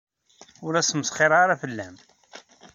[0.65, 1.95] Ur la smesxireɣ ara fell-am.